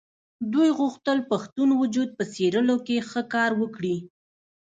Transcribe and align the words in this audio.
دوی 0.53 0.69
غوښتل 0.79 1.17
پښتون 1.31 1.69
وجود 1.81 2.09
په 2.17 2.23
څېرلو 2.33 2.75
کې 2.85 3.05
ښه 3.09 3.21
کار 3.33 3.51
وکړي. 3.61 3.95